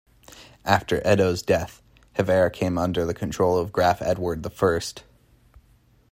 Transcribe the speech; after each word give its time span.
After 0.65 0.97
Edo's 1.07 1.43
death 1.43 1.83
Jever 2.17 2.49
came 2.51 2.79
under 2.79 3.05
the 3.05 3.13
control 3.13 3.59
of 3.59 3.71
Graf 3.71 4.01
Edward 4.01 4.41
the 4.41 4.49
First. 4.49 5.03